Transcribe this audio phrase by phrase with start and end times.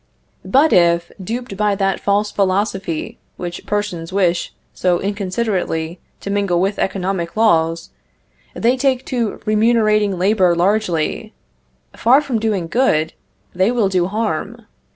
[0.43, 6.79] But if, duped by that false philosophy which persons wish so inconsiderately to mingle with
[6.79, 7.91] economic laws,
[8.55, 11.35] they take to remunerating labor largely,
[11.95, 13.13] far from doing good,
[13.53, 14.65] they will do harm.